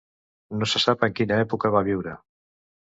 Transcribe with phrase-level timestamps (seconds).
[0.61, 2.19] No se sap en quina època va viure.